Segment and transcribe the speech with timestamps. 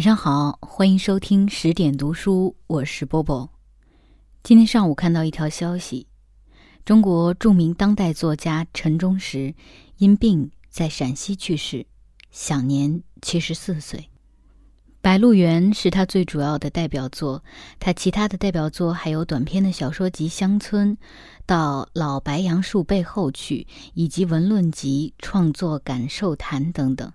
[0.00, 3.50] 晚上好，欢迎收听十点读书，我是波波。
[4.42, 6.06] 今天上午看到一条消息，
[6.86, 9.54] 中国著名当代作家陈忠实
[9.98, 11.84] 因病在陕西去世，
[12.30, 14.00] 享年七十四岁。
[15.02, 17.44] 《白鹿原》是他最主要的代表作，
[17.78, 20.96] 他其他的代表作还有短篇的小说集《乡村》，
[21.44, 27.12] 到老白杨树背后去，以及文论集《创作感受谈》等等。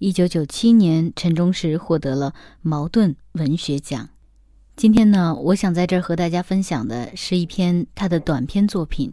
[0.00, 4.08] 一九九七年，陈忠实获得了茅盾文学奖。
[4.74, 9.10] 今天呢，我想在这儿和大家分享的是一篇他的短篇作品《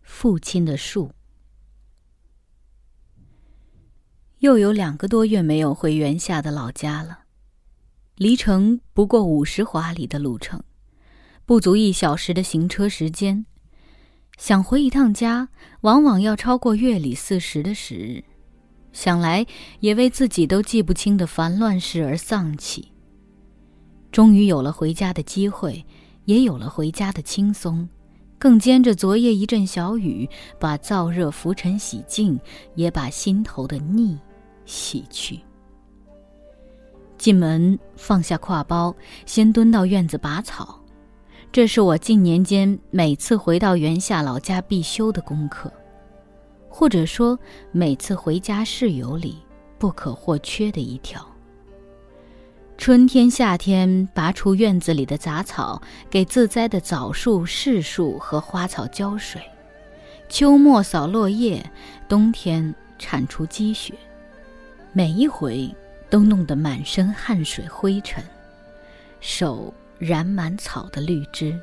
[0.00, 1.08] 父亲的树》。
[4.38, 7.24] 又有两个多月没有回原下的老家了，
[8.16, 10.62] 离城不过五十华里的路程，
[11.44, 13.44] 不足一小时的行车时间。
[14.38, 15.50] 想回一趟家，
[15.82, 18.24] 往往要超过月里四十的时日。
[18.92, 19.46] 想来
[19.80, 22.90] 也为自己都记不清的烦乱事而丧气。
[24.10, 25.84] 终于有了回家的机会，
[26.24, 27.88] 也有了回家的轻松，
[28.38, 32.40] 更兼着昨夜一阵小雨，把燥热浮尘洗净，
[32.74, 34.18] 也把心头的腻
[34.64, 35.38] 洗去。
[37.18, 38.94] 进门放下挎包，
[39.26, 40.80] 先蹲到院子拔草，
[41.50, 45.72] 这是我近年间每次回到原下老家必修的功课。
[46.78, 47.36] 或者说，
[47.72, 49.36] 每次回家室友里
[49.80, 51.26] 不可或缺的一条。
[52.76, 59.42] 春天、夏天拔除院子里的杂草，给自栽的枣树、柿树和花草浇水；
[60.28, 61.68] 秋末扫落叶，
[62.08, 63.92] 冬天铲除积雪。
[64.92, 65.74] 每一回
[66.08, 68.22] 都弄得满身汗水灰尘，
[69.18, 71.58] 手染满草的绿枝。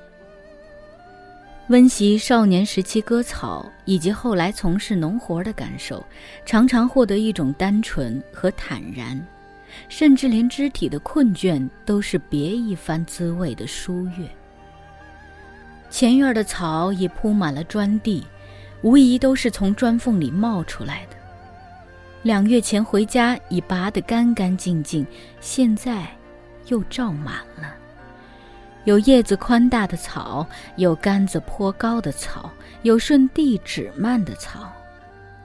[1.70, 6.06] 温习少年时期割草，以及后来从事农活的感受，
[6.46, 9.20] 常常获得一种单纯和坦然，
[9.90, 14.30] 甚至连肢体的困倦都是别一番滋味的舒悦。
[15.90, 18.24] 前院的草已铺满了砖地，
[18.84, 21.16] 无疑都是从砖缝里冒出来的。
[22.22, 25.04] 两月前回家已拔得干干净净，
[25.42, 26.06] 现在
[26.68, 27.74] 又照满了。
[28.86, 30.48] 有叶子宽大的草，
[30.78, 32.52] 有杆子颇高的草，
[32.84, 34.72] 有顺地指蔓的草，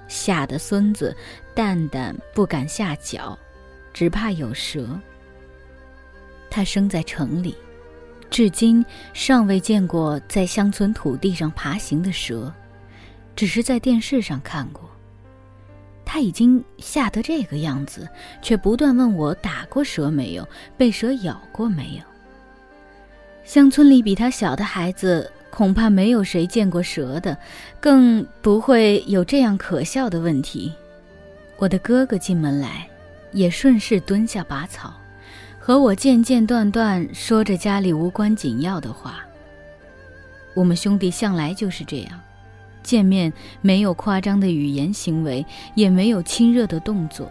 [0.09, 1.17] 吓得孙子
[1.55, 3.37] 蛋蛋不敢下脚，
[3.93, 4.89] 只怕有蛇。
[6.51, 7.57] 他生在城里，
[8.29, 8.85] 至今
[9.15, 12.53] 尚未见过在乡村土地上爬行的蛇，
[13.35, 14.89] 只是在电视上看过。
[16.05, 18.07] 他已经吓得这个样子，
[18.43, 20.47] 却不断问我打过蛇没有，
[20.77, 22.10] 被蛇咬过没有。
[23.51, 27.37] 乡村里比他小的孩子，恐怕没有谁见过蛇的，
[27.81, 30.73] 更不会有这样可笑的问题。
[31.57, 32.89] 我的哥哥进门来，
[33.33, 34.95] 也顺势蹲下拔草，
[35.59, 39.19] 和我间间断断说着家里无关紧要的话。
[40.55, 42.21] 我们兄弟向来就是这样，
[42.85, 45.45] 见面没有夸张的语言行为，
[45.75, 47.29] 也没有亲热的动作，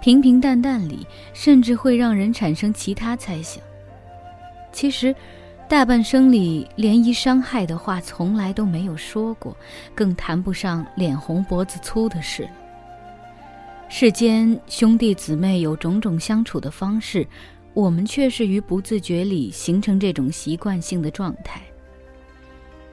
[0.00, 1.04] 平平淡淡里，
[1.34, 3.60] 甚至会让人产生其他猜想。
[4.76, 5.16] 其实，
[5.70, 9.56] 大半生里连一伤害的话从来都没有说过，
[9.94, 12.46] 更谈不上脸红脖子粗的事。
[13.88, 17.26] 世间兄弟姊妹有种种相处的方式，
[17.72, 21.62] 我们却是于不自觉里形成这种习惯性的状态。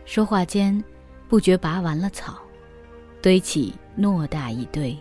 [0.05, 0.81] 说话间，
[1.27, 2.37] 不觉拔完了草，
[3.21, 4.97] 堆起偌大一堆。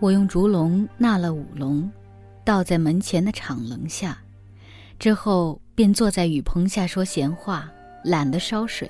[0.00, 1.88] 我用竹笼纳了五笼，
[2.44, 4.18] 倒在门前的敞棱下，
[5.02, 5.60] 之后。
[5.74, 7.68] 便坐在雨棚下说闲话，
[8.04, 8.88] 懒得烧水。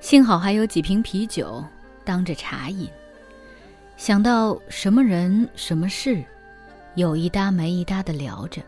[0.00, 1.62] 幸好还有几瓶啤酒
[2.04, 2.88] 当着茶饮。
[3.98, 6.24] 想到什么人什么事，
[6.94, 8.62] 有一搭没一搭的聊着。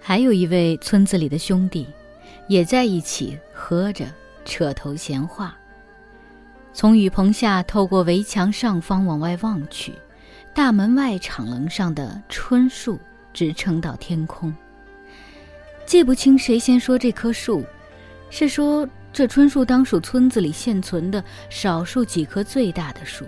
[0.00, 1.84] 还有一位村子里的兄弟，
[2.46, 4.06] 也在一起喝着，
[4.44, 5.58] 扯头闲话。
[6.72, 9.92] 从雨棚下透过围墙上方往外望去，
[10.54, 13.00] 大门外敞棱上的春树
[13.32, 14.54] 直撑到天空。
[15.90, 17.64] 记不清谁先说这棵树，
[18.30, 23.26] 是说这春树当属村子里现存的少数几棵最大的树，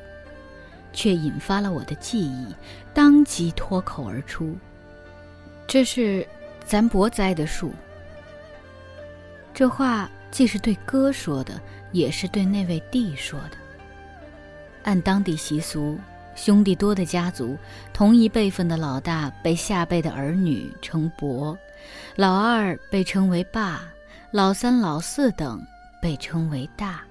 [0.93, 2.47] 却引发了我的记忆，
[2.95, 4.57] 当即脱口而出
[5.67, 6.25] ：“这是
[6.65, 7.73] 咱伯栽的树。”
[9.53, 11.61] 这话既是对哥说的，
[11.91, 13.57] 也是对那位弟说的。
[14.85, 15.99] 按当地习俗，
[16.35, 17.57] 兄弟多的家族，
[17.93, 21.57] 同一辈分的老大被下辈的儿女称伯。
[22.17, 23.83] 老二被称为爸，
[24.31, 25.61] 老三、老四等
[26.01, 27.03] 被称为大。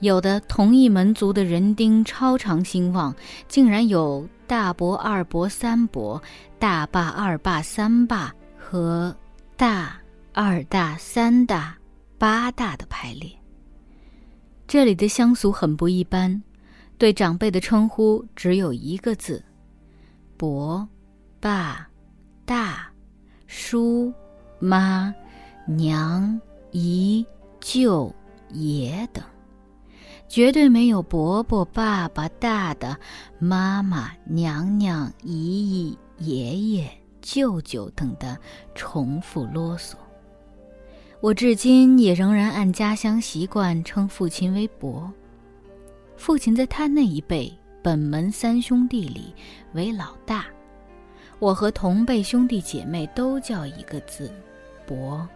[0.00, 3.14] 有的同一门族的人丁超常兴旺，
[3.48, 6.22] 竟然有大伯、二伯、三伯、
[6.58, 9.14] 大爸、二爸、三爸和
[9.56, 9.98] 大、
[10.32, 11.76] 二大、三大、
[12.16, 13.28] 八大的排列。
[14.68, 16.40] 这里的乡俗很不一般，
[16.98, 19.42] 对长辈的称呼只有一个字：
[20.36, 20.86] 伯、
[21.38, 21.88] 爸、
[22.44, 22.90] 大、
[23.46, 24.12] 叔、
[24.58, 25.14] 妈、
[25.64, 26.40] 娘、
[26.72, 27.24] 姨、
[27.60, 28.12] 舅、
[28.50, 29.22] 爷等。
[30.28, 32.98] 绝对没有伯伯、爸爸、大的、
[33.38, 36.90] 妈妈、娘娘、姨姨、爷爷、
[37.22, 38.36] 舅舅等的
[38.74, 39.94] 重复啰嗦。
[41.20, 45.10] 我至今也仍然按家乡习惯称父亲为伯。
[46.18, 47.50] 父亲在他那一辈
[47.80, 49.32] 本门三兄弟里
[49.72, 50.44] 为老大，
[51.38, 54.30] 我和同辈兄弟姐妹都叫一个字
[54.84, 55.26] “伯”。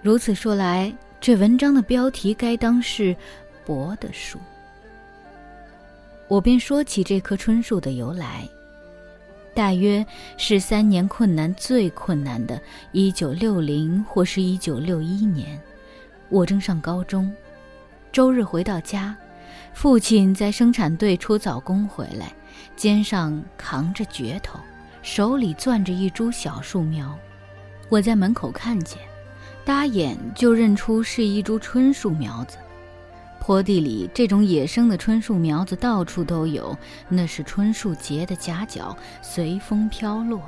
[0.00, 0.90] 如此说来，
[1.20, 3.14] 这文章的标题该当是。
[3.66, 4.38] 伯的树，
[6.28, 8.48] 我便说起这棵春树的由来。
[9.56, 15.60] 大约是三年困难最困难的1960或是一九六一年，
[16.28, 17.28] 我正上高中，
[18.12, 19.16] 周日回到家，
[19.76, 22.32] 父亲在生产队出早工回来，
[22.76, 24.58] 肩上扛着镢头，
[25.02, 27.14] 手里攥着一株小树苗。
[27.90, 28.98] 我在门口看见，
[29.66, 32.56] 搭眼就认出是一株椿树苗子。
[33.38, 36.74] 坡地里这种野生的椿树苗子到处都有，
[37.06, 40.40] 那是椿树结的夹角，随风飘落，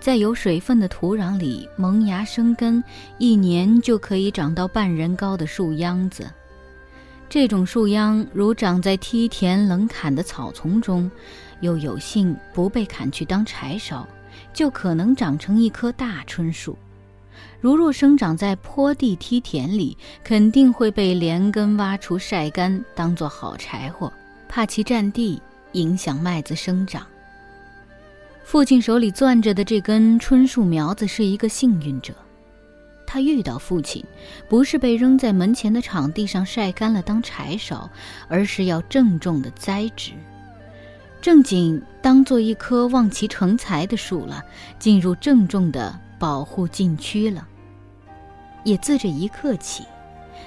[0.00, 2.82] 在有水分的土壤里萌芽生根，
[3.16, 6.28] 一年就可以长到半人高的树秧子。
[7.28, 11.10] 这种树秧如长在梯田冷砍的草丛中，
[11.60, 14.08] 又有幸不被砍去当柴烧，
[14.54, 16.76] 就可能长成一棵大椿树。
[17.60, 24.10] 如若生长在坡地梯田里，肯定会被连根挖出晒干，当做好柴火，
[24.48, 25.40] 怕其占地
[25.72, 27.06] 影响麦子生长。
[28.42, 32.14] 父亲手里攥着的这根椿树苗子是一个幸运者，
[33.10, 34.04] 他遇到父亲，
[34.50, 37.88] 不是被扔在门前的场地上晒干了当柴烧，
[38.28, 40.12] 而是要郑重的栽植，
[41.22, 44.44] 正经当做一棵望其成材的树了，
[44.78, 45.98] 进入郑重的。
[46.20, 47.46] 保护禁区了。
[48.64, 49.84] 也自这一刻起，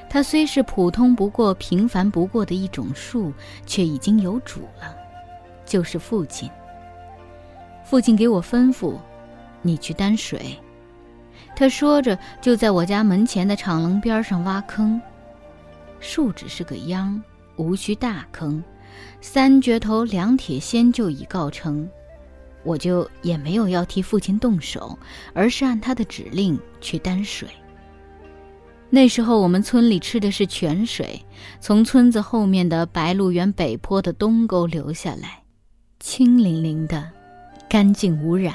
[0.10, 3.32] 它虽是普通不过、平凡不过的一种树，
[3.66, 4.94] 却已经有主了，
[5.66, 6.50] 就是父亲。
[7.86, 8.96] 父亲给我吩咐
[9.64, 10.60] ：“你去担水。”
[11.56, 15.00] 他说着，就在我家门前的敞廊边上挖坑。
[16.00, 17.22] 树只是个秧，
[17.58, 18.64] 无需大坑，
[19.22, 21.88] 三镢头两铁锨就已告成。
[22.64, 24.98] 我就也没有要替父亲动手，
[25.34, 27.48] 而是按他的指令去担水。
[28.90, 31.24] 那时候我们村里吃的是泉水，
[31.60, 35.42] 从村子后面的白鹿原北坡的东沟流下来，
[36.00, 37.10] 清凌凌的，
[37.70, 38.54] 干净无染。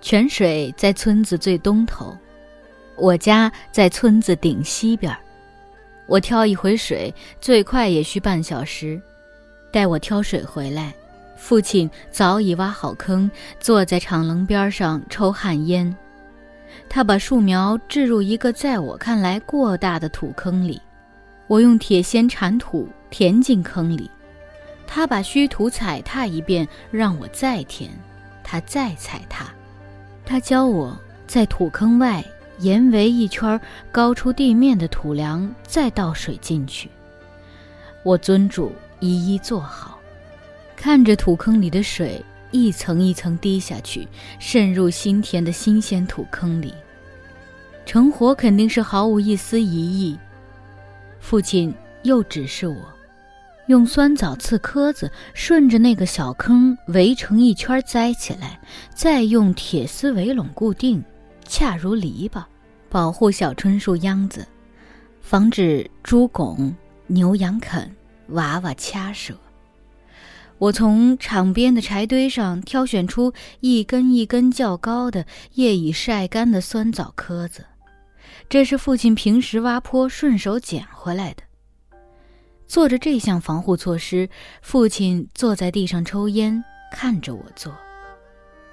[0.00, 2.16] 泉水在村子最东头，
[2.96, 5.18] 我家在村子顶西边儿
[6.06, 9.00] 我挑一回水，最快也需半小时。
[9.70, 10.92] 待我挑水回来。
[11.36, 15.96] 父亲早已挖好坑，坐在敞棱边上抽旱烟。
[16.88, 20.80] 他把树苗置入一个在我看来过大的土坑里，
[21.46, 24.10] 我用铁锨铲土填进坑里。
[24.86, 27.88] 他把虚土踩踏一遍，让我再填，
[28.42, 29.46] 他再踩踏。
[30.30, 30.96] 他教我
[31.26, 32.24] 在土坑外
[32.60, 33.60] 沿围一圈
[33.90, 36.88] 高出地面的土梁，再倒水进去。
[38.04, 38.70] 我遵嘱，
[39.00, 39.98] 一一做好。
[40.76, 44.06] 看着土坑里的水一层一层滴下去，
[44.38, 46.72] 渗入新填的新鲜土坑里，
[47.84, 50.16] 成活肯定是毫无一丝疑义。
[51.18, 52.76] 父亲又指示我，
[53.70, 58.60] 用酸枣刺壳子顺着那个小坑围成一圈栽起来，
[58.92, 61.00] 再用铁丝围拢固定，
[61.46, 62.42] 恰如篱笆，
[62.88, 64.44] 保护小椿树秧子，
[65.20, 66.74] 防止猪拱、
[67.06, 67.88] 牛羊啃、
[68.30, 69.38] 娃娃掐折。
[70.58, 75.24] 我从场边的柴堆上挑选出一根一根较高的、
[75.54, 77.64] 叶已晒干的酸枣壳子，
[78.48, 81.44] 这是父亲平时挖坡顺手捡回来的。
[82.70, 84.30] 做着这项防护措施，
[84.62, 86.62] 父亲坐在地上抽烟，
[86.92, 87.74] 看着我做。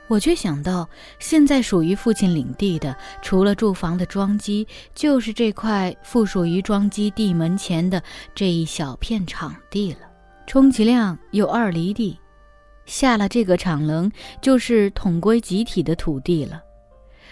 [0.08, 0.88] 我却想到，
[1.18, 8.00] 现在属于父亲领地的，除了住房的庄基，就是这块附属于庄基地门前的
[8.36, 10.02] 这一小片场地了。
[10.46, 12.20] 充其量有二厘地，
[12.86, 16.62] 下了这个场棱，就是统归集体的土地了。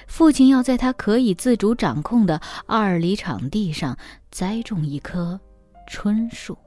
[0.08, 3.96] 父亲要在他可以自主掌控的二里场地上
[4.32, 5.40] 栽种一棵
[5.88, 6.58] 春树。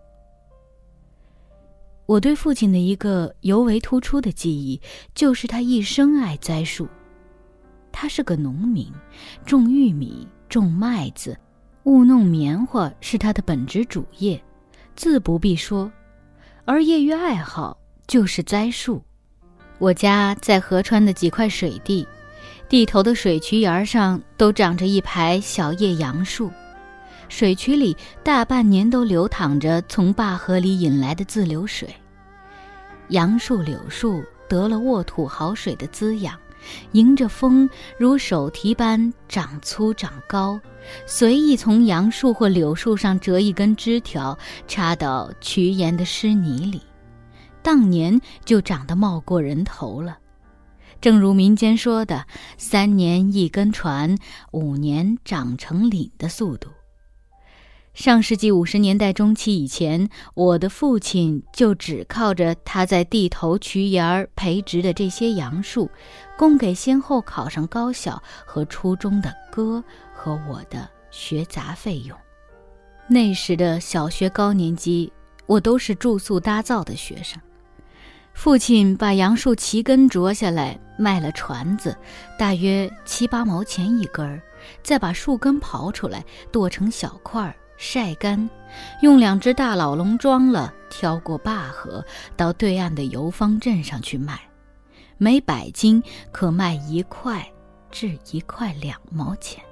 [2.06, 4.80] 我对父亲的一个尤为突出的记忆，
[5.14, 6.88] 就是他一生爱栽树。
[7.92, 8.90] 他是个农民，
[9.44, 11.36] 种玉米、种麦子、
[11.84, 14.42] 务弄棉花是他的本职主业，
[14.96, 15.90] 自不必说。
[16.64, 19.02] 而业余爱好就是栽树。
[19.78, 22.06] 我家在河川的几块水地，
[22.68, 26.50] 地头的水渠沿上都长着一排小叶杨树。
[27.28, 31.94] 水渠里大半年都流淌着从坝河里引来的自流水。
[33.08, 36.38] 杨树、柳树得了沃土好水的滋养，
[36.92, 37.68] 迎着风
[37.98, 40.60] 如手提般长粗长高。
[41.06, 46.80] 随意从杨树或柳树上折一根枝条，插到渠沿的湿泥里，
[47.62, 50.18] 当年就长得冒过人头了。
[51.00, 52.26] 正如民间说的
[52.58, 54.16] “三年一根船，
[54.50, 56.68] 五年长成岭”的速度。
[57.98, 65.90] 上世纪五十年代中期以前，我的父亲就只靠着他在地头渠沿儿培植的这些杨树，
[66.36, 69.82] 供给先后考上高小和初中的哥
[70.14, 72.16] 和我的学杂费用。
[73.08, 75.12] 那时的小学高年级，
[75.46, 77.36] 我都是住宿搭灶的学生。
[78.32, 81.96] 父亲把杨树齐根啄下来卖了船子，
[82.38, 84.40] 大约七八毛钱一根儿，
[84.84, 87.56] 再把树根刨出来剁成小块儿。
[87.80, 88.50] 晒干，
[89.02, 92.04] 用两只大老笼装了，挑过坝河，
[92.36, 94.40] 到对岸的游方镇上去卖，
[95.16, 97.48] 每百斤可卖一块
[97.88, 99.64] 至一块两毛钱。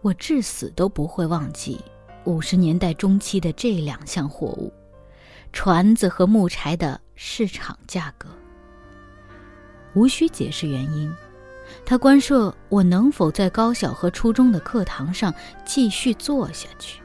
[0.00, 1.80] 我至死都不会忘记
[2.24, 4.72] 五十年代中期的这两项货物：
[5.52, 8.28] 船子和木柴的市场价格。
[9.94, 11.14] 无需解释原因。
[11.84, 15.34] 他关涉我能否在高小和初中的课堂上
[15.64, 17.00] 继续做下去。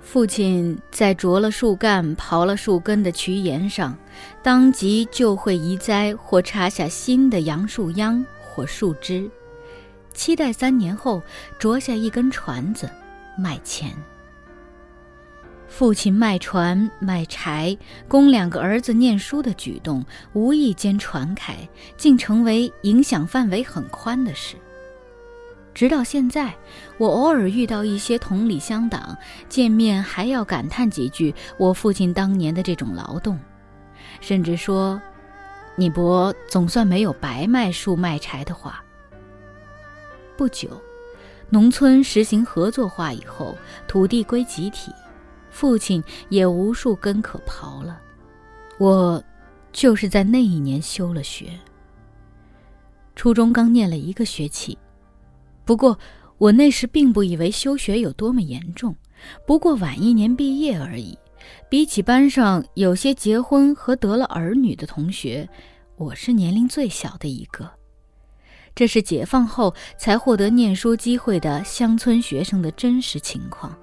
[0.00, 3.96] 父亲在啄了树干、刨了树根的渠沿上，
[4.42, 9.30] 当即就会移栽或插下新的杨树秧或树枝，
[10.12, 11.22] 期待三年后
[11.58, 12.90] 啄下一根船子，
[13.38, 13.92] 卖钱。
[15.70, 17.74] 父亲卖船卖柴，
[18.06, 21.56] 供两个儿子念书的举动，无意间传开，
[21.96, 24.56] 竟成为影响范围很宽的事。
[25.72, 26.52] 直到现在，
[26.98, 29.16] 我偶尔遇到一些同里乡党，
[29.48, 33.38] 见面还要感叹几句我父亲当年的这种劳动，
[34.20, 35.00] 甚至说
[35.76, 38.84] ：“你伯总算没有白卖树卖柴的话。”
[40.36, 40.68] 不久，
[41.48, 44.92] 农村实行合作化以后，土地归集体。
[45.50, 48.00] 父亲也无数根可刨了，
[48.78, 49.22] 我
[49.72, 51.50] 就是在那一年休了学。
[53.14, 54.78] 初中刚念了一个学期，
[55.64, 55.98] 不过
[56.38, 58.96] 我那时并不以为休学有多么严重，
[59.46, 61.18] 不过晚一年毕业而已。
[61.68, 65.48] 比起班上有些结婚和得了儿女的同学，
[65.96, 67.70] 我是年龄最小的一个。
[68.74, 73.76] 这是解放后才获得念书机会的乡村学生的真实情况。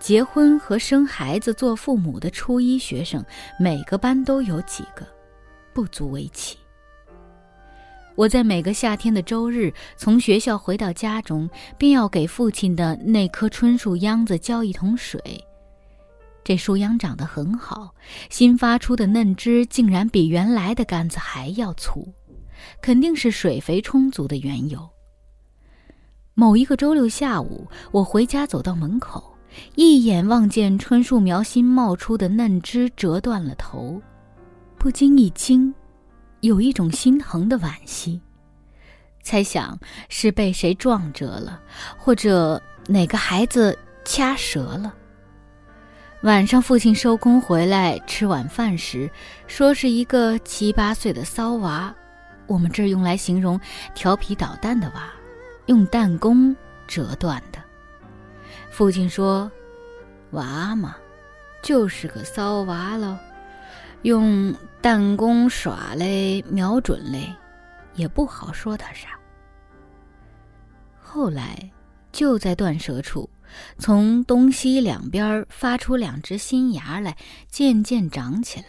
[0.00, 3.22] 结婚和生孩子、做父母的初一学生，
[3.58, 5.06] 每个班都有几个，
[5.74, 6.56] 不足为奇。
[8.16, 15.22] 我在每个夏天的周日从学校回到家中，便要给父亲的那棵椿树秧子浇一桶水。
[16.42, 17.94] 这树秧长得很好，
[18.30, 22.12] 新发出的嫩枝竟然比原来的杆子还要粗，
[22.80, 24.88] 肯定是水肥充足的缘由。
[26.34, 29.29] 某一个周六下午，我回家走到门口。
[29.74, 34.00] 一眼望见春树苗新冒出的嫩枝折断了头，
[34.78, 35.74] 不禁一惊，
[36.40, 38.20] 有一种心疼的惋惜，
[39.22, 39.78] 猜想
[40.08, 41.60] 是被谁撞折了，
[41.98, 44.94] 或者哪个孩子掐折了。
[46.22, 49.10] 晚上父亲收工回来吃晚饭时，
[49.46, 51.94] 说是一个七八岁的骚娃，
[52.46, 53.58] 我们这儿用来形容
[53.94, 55.10] 调皮捣蛋的娃，
[55.66, 56.54] 用弹弓
[56.86, 57.58] 折断的。
[58.70, 59.50] 父亲说
[60.32, 60.96] ：“娃嘛，
[61.62, 63.18] 就是个骚娃喽，
[64.02, 67.34] 用弹弓耍嘞，瞄准嘞，
[67.94, 69.18] 也不好说他啥。”
[71.02, 71.70] 后来，
[72.12, 73.28] 就在断舌处，
[73.78, 77.16] 从东西两边发出两只新芽来，
[77.48, 78.66] 渐渐长起来。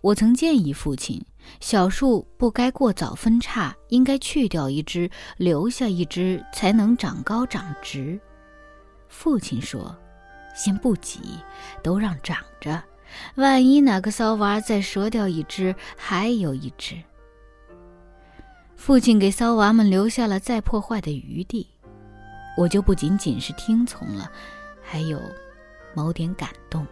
[0.00, 1.22] 我曾建议父亲，
[1.60, 8.18] 小树不该过早分叉，应该去掉一只，留下一只，才能长高长直。
[9.10, 9.94] 父亲说
[10.56, 11.20] ：“先不急，
[11.82, 12.82] 都让长着。
[13.34, 16.96] 万一哪个骚娃再折掉一只，还有一只。”
[18.76, 21.68] 父亲给骚娃们留下了再破坏的余地，
[22.56, 24.30] 我就不仅仅是听从了，
[24.80, 25.20] 还有
[25.92, 26.86] 某点感动。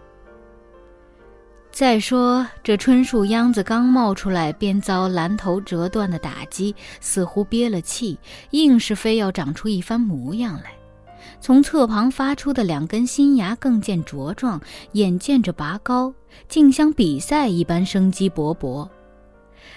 [1.70, 8.18] 再说这椿树秧子刚冒出来，便遭拦头折断的打击，似乎憋了气，
[8.50, 10.72] 硬是非要长出一番模样来。
[11.40, 14.60] 从侧旁发出的两根新芽更见茁壮，
[14.92, 16.12] 眼见着拔高，
[16.48, 18.88] 竟像比赛一般生机勃勃。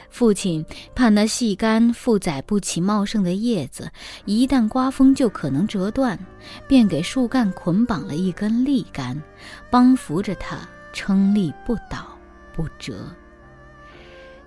[0.09, 3.89] 父亲怕那细干负载不起茂盛的叶子，
[4.25, 6.19] 一旦刮风就可能折断，
[6.67, 9.21] 便给树干捆绑了一根立杆，
[9.69, 10.57] 帮扶着它
[10.91, 12.17] 撑立不倒
[12.53, 13.05] 不折。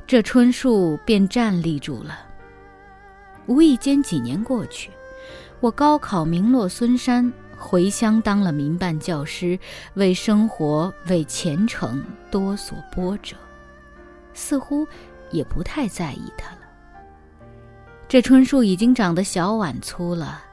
[0.07, 2.19] 这椿树便站立住了。
[3.47, 4.91] 无意间几年过去，
[5.65, 9.59] 我高考名落孙山，回乡当了民办教师，
[9.95, 13.35] 为生活为前程多所波折，
[14.35, 14.87] 似乎。
[15.31, 16.61] 也不太在意他了。
[18.07, 20.45] 这椿树已经长得小碗粗了，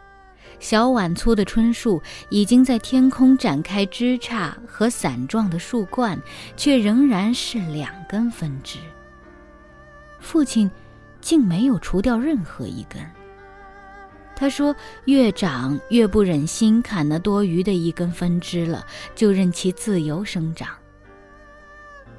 [0.59, 6.19] 小碗粗的椿树已经在天空展开枝杈和伞状的树冠，
[6.55, 8.79] 却仍然是两根分支。
[10.21, 10.71] 父亲
[11.19, 13.05] 竟没有除掉任何一根。
[14.41, 18.83] 他说：“越长越不忍心砍那多余的一根分支了，
[19.13, 20.69] 就任其自由生长。”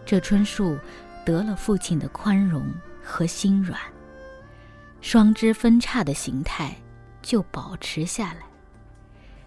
[0.07, 0.79] 这椿树。
[1.25, 2.65] 得了父亲的宽容
[3.01, 3.79] 和心软，
[5.01, 6.77] 双枝分叉的形态
[7.23, 8.41] 就保持下来，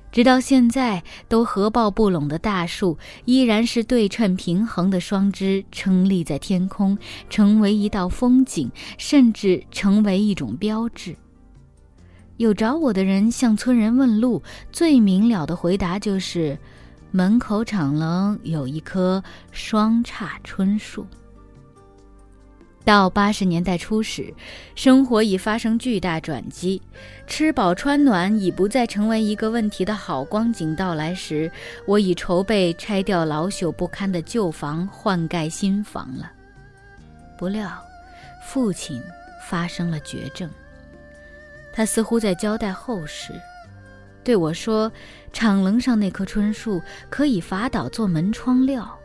[0.10, 6.98] 直到现在都合抱不拢的大树，依然是对称平衡的双枝撑立在天空，
[7.30, 11.14] 成为一道风景，甚至成为一种标志。
[12.38, 16.58] 有找我的人向村人问路，最明了的回答就是：
[17.12, 21.08] 门口厂棱有一棵双叉椿树。
[22.84, 24.32] 到八十年代初时，
[24.76, 26.80] 生活已发生巨大转机，
[27.26, 31.50] 吃饱穿暖已不再成为一个问题的好光景到来时，
[31.88, 36.32] 我已筹备拆掉老朽不堪的旧房，换盖新房了。
[37.40, 37.72] 不料，
[38.46, 39.02] 父亲
[39.50, 40.48] 发生了绝症。
[41.76, 43.40] 他似乎在交代后事，
[44.24, 44.92] 对我说
[45.32, 48.98] ：“敞棱上那棵椿树可以伐倒做门窗料。”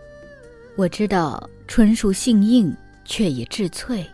[0.77, 2.75] 我知道椿树性硬。
[3.03, 4.09] 却也质脆，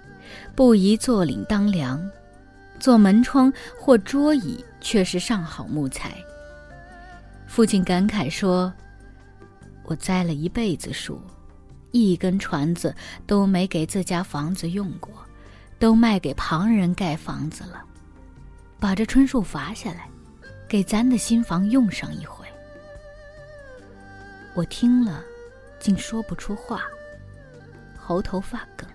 [0.55, 2.03] 不宜坐领当梁，
[2.81, 6.15] 做门窗或桌椅却是上好木材。
[7.47, 8.73] 父亲感慨说
[9.85, 11.21] ：“我栽了一辈子树，
[11.91, 12.95] 一根椽子
[13.27, 15.13] 都没给自家房子用过，
[15.79, 17.85] 都卖给旁人盖房子了。
[18.79, 20.09] 把这椿树伐下来，
[20.69, 22.47] 给咱的新房用上一回。”
[24.55, 25.23] 我听了，
[25.79, 26.85] 竟说不出话。
[27.97, 28.89] 喉头发梗。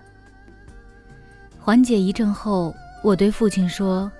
[1.60, 4.10] 缓解一阵后，我对父亲说：“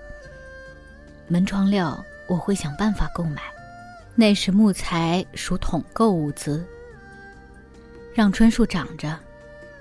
[1.27, 3.41] 门窗料我会想办法购买，
[4.15, 6.65] 那时木材属统购物资。
[8.13, 9.19] 让椿树长着。”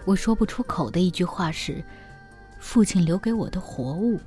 [0.05, 1.81] 我说不出口的一句话是
[2.59, 4.21] ：“父亲留给我的活物，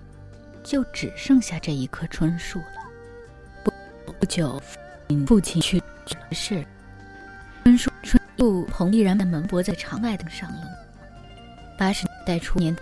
[0.65, 2.65] 就只剩下这一棵椿树了。”
[3.63, 4.61] 不不久，
[5.25, 5.81] 父亲去
[6.31, 6.65] 世，
[7.63, 10.61] 椿树椿树棚依然门泊在长外等上了。
[11.77, 12.75] 八十年代初年，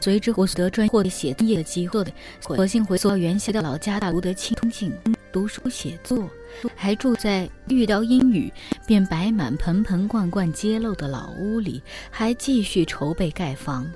[0.00, 2.04] 随之获得专业写业的机会，
[2.40, 4.90] 索性回到原先的老家大读得清静，
[5.30, 6.30] 读书写作，
[6.74, 8.50] 还住在遇到阴雨
[8.86, 13.86] 便摆满盆盆罐罐揭露的老屋里，还继续筹备盖房。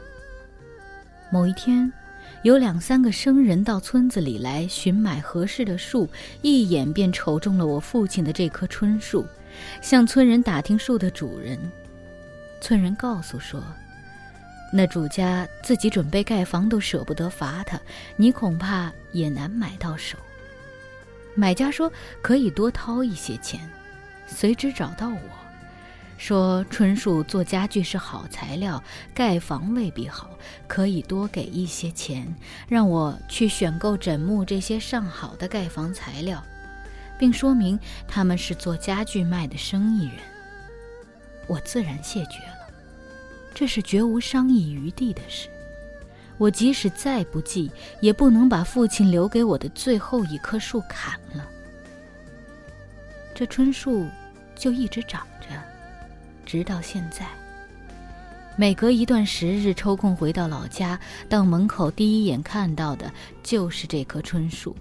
[1.31, 1.91] 某一天，
[2.43, 6.09] 有两三个生人到村子里来寻买合适的树，
[6.43, 9.25] 一眼便瞅中了我父亲的这棵椿树，
[9.81, 11.59] 向村人打听树的主人。
[12.61, 13.63] 村人告诉说。
[14.75, 17.79] 那主家自己准备盖房，都舍不得罚他，
[18.17, 20.17] 你恐怕也难买到手。
[21.35, 23.61] 买家说可以多掏一些钱，
[24.27, 25.19] 随之找到我，
[26.23, 28.81] 说椿树做家具是好材料，
[29.13, 30.31] 盖房未必好，
[30.69, 32.33] 可以多给一些钱，
[32.69, 36.41] 让我去选购枕木这些上好的盖房材料，
[37.19, 40.19] 并说明他们是做家具卖的生意人。
[41.49, 42.71] 我自然谢绝了。
[43.53, 45.49] 这是绝无商议余地的事，
[46.39, 47.69] 我即使再不济，
[48.01, 51.45] 也不能把父亲留给我的最后一棵树砍了。
[53.35, 54.07] 这椿树
[54.55, 55.27] 就一直长，
[56.45, 57.27] 直到现在。
[58.57, 63.11] 每隔一段时日抽空回到老家，到门口第一眼看到的
[63.43, 64.77] 就是这棵椿树。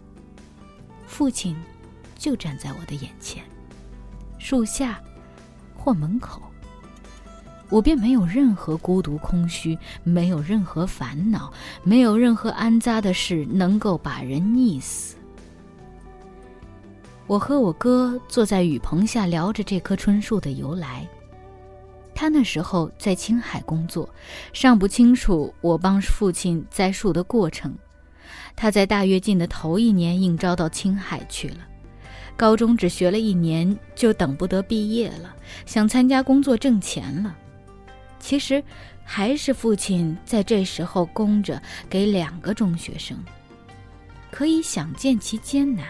[1.08, 1.56] 父亲
[2.17, 3.43] 就站在我的眼前，
[4.38, 5.00] 树下
[5.76, 6.41] 或门口。
[7.69, 11.50] 我便没有任何孤独空虚，没有任何烦恼，
[11.84, 15.15] 没有任何安扎的事能够把人溺死。
[17.28, 21.08] 我和我哥坐在雨棚下聊着这棵椿树的由来，
[22.21, 24.07] 他那时候在青海工作，
[24.53, 27.75] 尚不清楚我帮父亲栽树的过程。
[28.55, 31.67] 他在大跃进的头一年应招到青海去了，
[32.38, 37.36] 高中只学了一年就等不得毕业了，想参加工作挣钱了。
[38.19, 38.63] 其实，
[39.03, 43.17] 还是父亲在这时候供着给两个中学生，
[44.29, 45.88] 可以想见其艰难。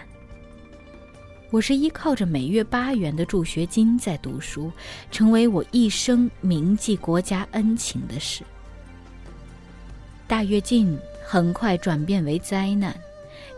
[1.51, 4.71] 我是依靠着每月八元的助学金在读书，
[5.11, 8.41] 成为我一生铭记国家恩情的事。
[10.27, 12.95] 大跃进很快转变为灾难，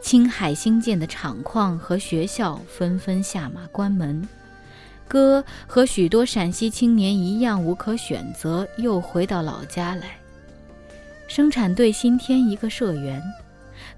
[0.01, 4.27] 青海新建的厂矿和学校纷纷下马关门。
[5.07, 10.17] 哥和许多陕西青年一样无可选择，又回到老家来。
[11.27, 13.21] 生产队新添一个社员，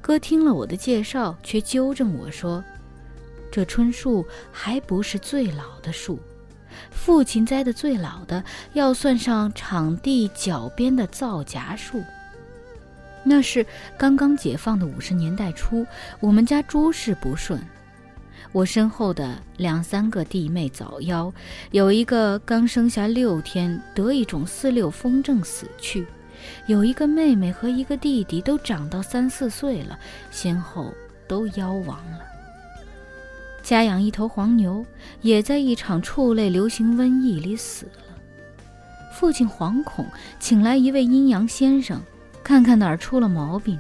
[0.02, 2.62] 哥听了我的介绍，却纠正我说。
[3.56, 6.20] 这椿树还不是最老的树，
[6.92, 12.04] 父亲栽的最老的要算上场地脚边的皂荚树。
[13.24, 13.66] 那是
[13.98, 15.88] 刚刚解放的五十年代初，
[16.20, 17.58] 我们家诸事不顺，
[18.52, 21.32] 我身后的两三个弟妹早夭，
[21.72, 26.06] 有一个刚生下六天得一种四六风症死去，
[26.68, 29.98] 有一个妹妹和一个弟弟都长到三四岁了，
[30.30, 30.94] 先后
[31.26, 32.35] 都夭亡了。
[33.66, 34.86] 家养一头黄牛，
[35.24, 38.04] 也在一场畜类流行瘟疫里死了。
[39.12, 40.06] 父亲惶恐，
[40.40, 42.00] 请来一位阴阳先生，
[42.44, 43.80] 看看哪儿出了毛病。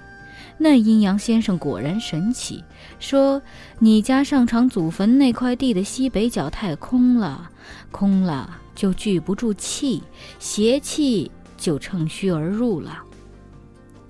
[0.57, 2.63] 那阴阳先生果然神奇，
[2.97, 3.39] 说
[3.77, 7.47] ：“你家上场祖坟那块地的西北角太空了，
[7.91, 10.01] 空了就聚不住气，
[10.39, 13.03] 邪气就乘虚而入了。”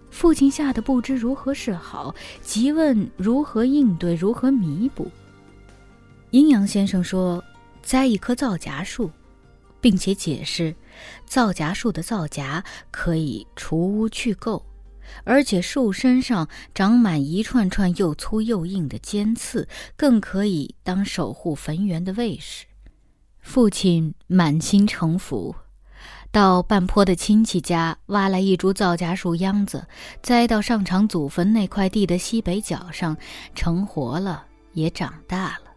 [0.09, 5.11] 父亲吓得不知如何是好，急问如何应对，如何弥补。
[6.31, 7.43] 阴阳先生说
[7.81, 9.09] ：“栽一棵皂荚树，
[9.79, 10.75] 并且解释，
[11.25, 14.61] 皂荚树的皂荚可以除污去垢，
[15.23, 22.65] 而且树身上长满一串串又粗又硬的尖刺，更可以当守护坟园的卫士。”
[23.39, 25.55] 父亲满心诚服，
[26.31, 29.87] 到半坡的亲戚家挖来一株皂荚树秧子，
[30.23, 33.15] 栽到上场祖坟那块地的西北角上，
[33.53, 35.74] 成活了，也长大了。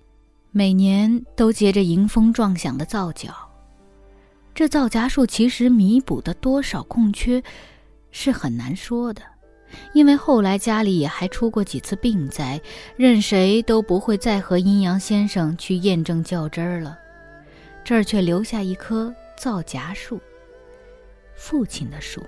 [0.50, 3.32] 每年都结着迎风撞响的皂角，
[4.54, 7.42] 这皂荚树其实弥补的多少空缺，
[8.10, 9.22] 是很难说的，
[9.92, 12.60] 因为后来家里也还出过几次病灾，
[12.96, 16.98] 任谁都不会再和阴阳先生去验证较真儿了。
[17.84, 20.20] 这儿却留下一棵皂荚树，
[21.36, 22.22] 父亲的树。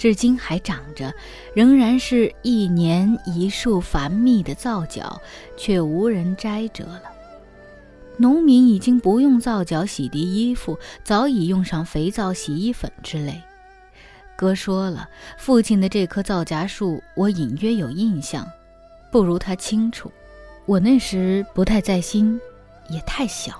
[0.00, 1.12] 至今还长着，
[1.52, 5.20] 仍然是一年一树繁密的皂角，
[5.58, 7.02] 却无人摘折了。
[8.16, 13.42] 农民已经不用皂角洗涤衣服，早已用上肥皂、洗衣粉之类。
[14.36, 18.50] 哥说了，父亲的这棵皂荚树，我隐约有印象，
[19.12, 20.10] 不如他清楚。
[20.64, 22.40] 我那时不太在心，
[22.88, 23.52] 也太小。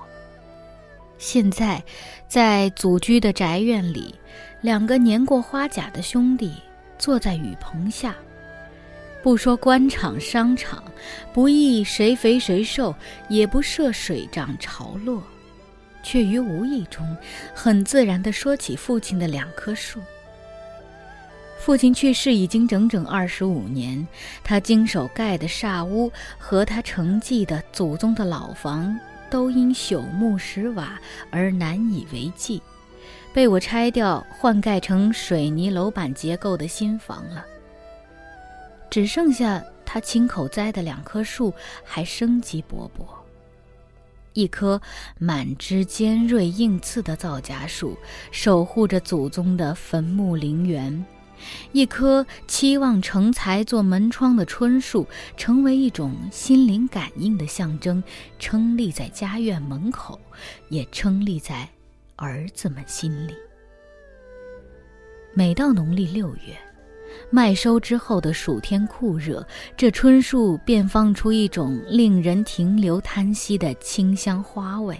[1.19, 1.83] 现在，
[2.27, 4.15] 在祖居的宅院里。
[4.61, 6.53] 两个年过花甲的兄弟
[6.99, 8.15] 坐在雨棚下，
[9.23, 10.83] 不说官场商场，
[11.33, 12.93] 不议谁肥谁瘦，
[13.27, 15.23] 也不涉水涨潮落，
[16.03, 17.17] 却于无意中
[17.55, 19.99] 很自然地说起父亲的两棵树。
[21.57, 24.07] 父亲去世已经整整二十五年，
[24.43, 28.95] 他经手盖的煞屋和他承继的祖宗的老房，
[29.27, 30.99] 都因朽木石瓦
[31.31, 32.61] 而难以为继。
[33.33, 37.45] 被我拆掉，换盖成水泥楼板结构的新房了。
[38.89, 43.05] 只剩下他亲口栽的两棵树还生机勃勃。
[44.33, 44.81] 一棵
[45.17, 47.97] 满枝尖锐硬刺的皂荚树，
[48.31, 51.03] 守护着祖宗的坟墓陵园；
[51.71, 58.03] 一棵期望成才做门窗的椿树，成为一种心灵感应的象征，
[58.39, 60.19] 撑立在家院门口，
[60.69, 61.67] 也矗立在。
[62.21, 63.33] 儿子们心里，
[65.33, 66.55] 每到农历六月，
[67.31, 69.43] 麦收之后的暑天酷热，
[69.75, 74.95] 这椿树便放出一种令人停留叹息的清香花味，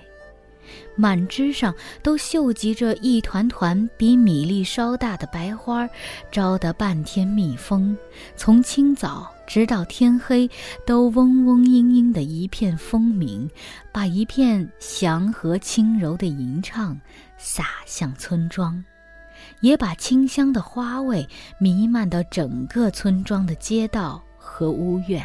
[0.96, 5.90] 满枝上都绣集着一团团比米粒稍大的白花，
[6.32, 7.96] 招得半天蜜蜂，
[8.36, 9.32] 从清早。
[9.48, 10.50] 直到天黑，
[10.86, 13.50] 都嗡嗡嘤嘤的一片蜂鸣，
[13.92, 16.98] 把一片祥和轻柔的吟唱
[17.38, 18.82] 洒向村庄，
[19.60, 25.22] 也把清香的花味弥漫到整个村庄的街道和屋院。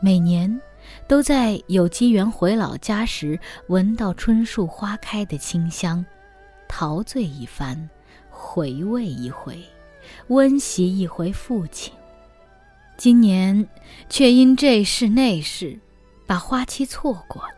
[0.00, 0.60] 每年，
[1.08, 6.04] 都在有机缘回老家时，闻到春树花开的清香，
[6.68, 7.88] 陶醉一番，
[8.28, 9.58] 回味一回，
[10.26, 11.94] 温习一回父亲。
[12.98, 13.66] 今年
[14.10, 15.80] 却因这事那事，
[16.26, 17.54] 把花期错过了，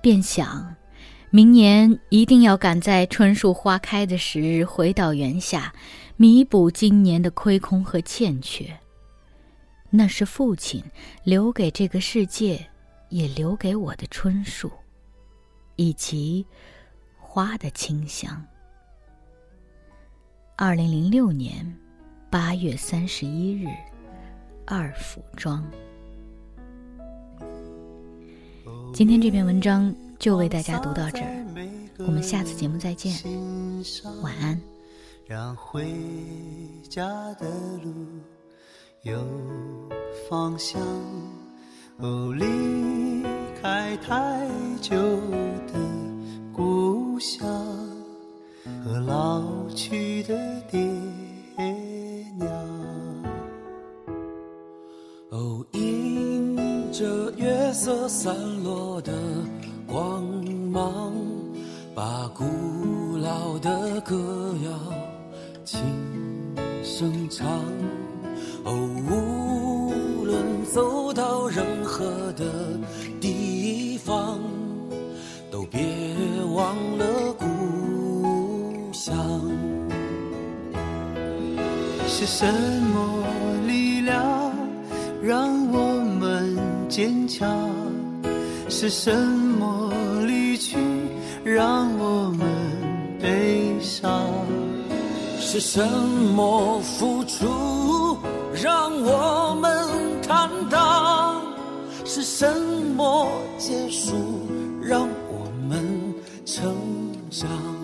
[0.00, 0.74] 便想，
[1.28, 5.74] 明年一定要赶在春树花开的时日回到园下，
[6.16, 8.78] 弥补今年的亏空和欠缺。
[9.90, 10.82] 那是父亲
[11.24, 12.68] 留给这个世界，
[13.08, 14.70] 也留给我的春树，
[15.76, 16.46] 以及
[17.18, 18.44] 花的清香。
[20.56, 21.76] 二零零六年
[22.30, 23.68] 八月三十一日。
[24.70, 25.64] 二府庄。
[28.92, 31.46] 今天这篇文章就为大家读到这儿，
[32.00, 33.16] 我们下次节目再见，
[34.20, 34.60] 晚安。
[35.26, 35.90] 让回
[36.86, 37.48] 家的
[37.82, 38.06] 路
[39.04, 39.26] 有
[40.28, 40.78] 方向，
[42.00, 42.46] 哦，离
[43.60, 44.48] 开太
[44.80, 44.96] 久
[45.66, 45.74] 的
[46.52, 47.44] 故乡
[48.84, 49.42] 和老
[49.74, 50.38] 去的
[50.70, 50.80] 爹
[52.38, 52.48] 娘。
[55.30, 58.32] 哦，迎着月色散
[58.62, 59.12] 落的
[59.84, 60.22] 光
[60.70, 61.12] 芒，
[61.96, 62.44] 把古
[63.16, 64.70] 老的歌谣
[65.64, 65.80] 轻
[66.84, 67.44] 声唱。
[68.64, 68.72] 哦，
[69.10, 69.37] 无
[70.72, 72.04] 走到任何
[72.36, 72.44] 的
[73.20, 74.38] 地方，
[75.50, 75.80] 都别
[76.54, 79.16] 忘了故乡。
[82.06, 82.46] 是什
[82.92, 83.24] 么
[83.66, 84.52] 力量？
[85.22, 85.78] 让我
[86.20, 86.56] 们
[86.88, 87.68] 坚强，
[88.68, 89.92] 是什么
[90.26, 90.76] 离去
[91.44, 92.46] 让我们
[93.20, 94.22] 悲伤？
[95.40, 95.86] 是什
[96.34, 98.16] 么付出
[98.52, 99.70] 让我们
[100.22, 100.48] 坦？
[102.10, 102.50] 是什
[102.96, 104.16] 么结束
[104.82, 106.14] 让我们
[106.46, 106.74] 成
[107.30, 107.77] 长？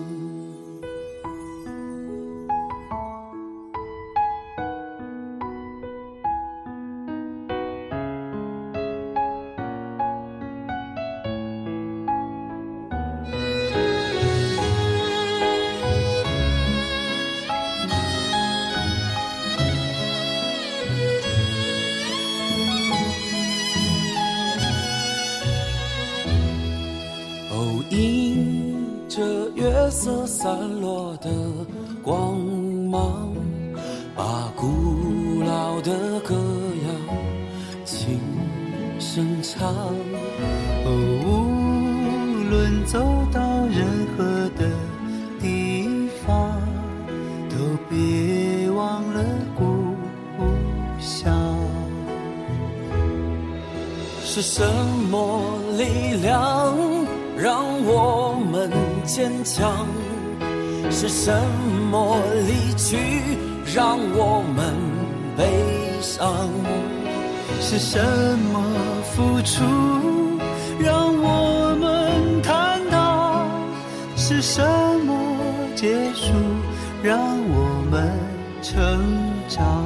[54.47, 54.63] 什
[55.09, 56.77] 么力量
[57.35, 58.71] 让我们
[59.03, 59.87] 坚强？
[60.91, 61.33] 是什
[61.89, 62.95] 么离去
[63.75, 64.71] 让我们
[65.35, 65.43] 悲
[65.99, 66.47] 伤？
[67.59, 67.99] 是什
[68.53, 68.61] 么
[69.15, 69.63] 付出
[70.79, 73.49] 让我们坦荡？
[74.15, 74.61] 是什
[75.07, 75.37] 么
[75.75, 76.31] 结束
[77.01, 77.17] 让
[77.49, 78.11] 我们
[78.61, 78.77] 成
[79.49, 79.83] 长？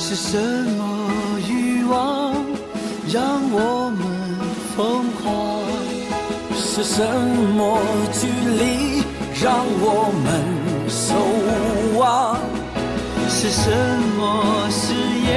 [0.00, 0.36] 是什
[0.76, 0.95] 么
[3.16, 4.04] 让我们
[4.76, 4.76] 疯
[5.14, 5.24] 狂？
[6.54, 7.00] 是什
[7.56, 7.80] 么
[8.12, 8.62] 距离？
[9.42, 10.28] 让我们
[10.86, 11.16] 守
[11.98, 12.36] 望，
[13.30, 13.70] 是什
[14.18, 14.92] 么誓
[15.24, 15.32] 言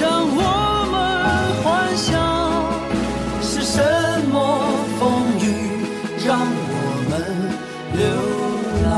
[0.00, 0.42] 让我
[0.90, 0.92] 们
[1.62, 1.64] 幻
[1.96, 2.04] 想？
[3.40, 3.80] 是什
[4.32, 4.34] 么
[4.98, 5.00] 风
[5.38, 5.46] 雨
[6.26, 7.14] 让我们
[7.94, 8.02] 流
[8.82, 8.90] 浪？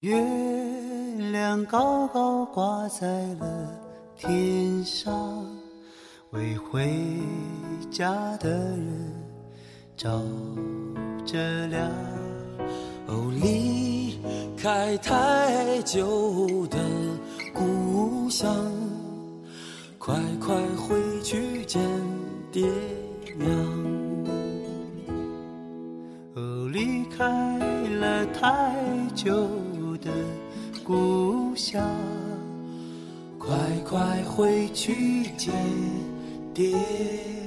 [0.00, 0.47] 月
[1.48, 3.06] 亮高高挂在
[3.36, 3.72] 了
[4.18, 5.46] 天上。
[6.32, 6.92] 为回
[7.90, 9.14] 家的人
[9.96, 10.20] 照
[11.24, 11.88] 着亮。
[13.06, 14.18] 哦，离
[14.58, 16.76] 开太久的
[17.54, 18.54] 故乡，
[19.96, 21.80] 快快回去见
[22.52, 22.68] 爹
[23.38, 23.48] 娘。
[26.34, 27.58] 哦，离开
[28.00, 28.74] 了太
[29.14, 29.32] 久
[30.02, 30.10] 的
[30.84, 31.27] 故乡
[31.70, 31.86] 下，
[33.38, 33.54] 快
[33.86, 35.52] 快回去见。
[36.54, 37.37] 爹。